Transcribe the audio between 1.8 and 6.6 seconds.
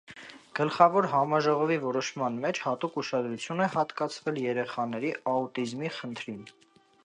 որոշման մեջ հատուկ ուշադրություն է հատկացվել երեխաների աուտիզմի խնդրին։